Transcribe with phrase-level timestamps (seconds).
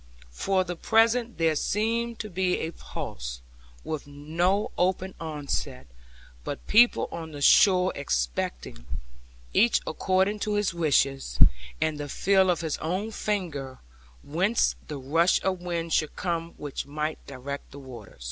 [0.31, 3.39] For the present there seemed to be a pause,
[3.83, 5.85] with no open onset,
[6.43, 8.87] but people on the shore expecting,
[9.53, 11.37] each according to his wishes,
[11.79, 13.77] and the feel of his own finger,
[14.23, 18.17] whence the rush of wind should come which might direct the water.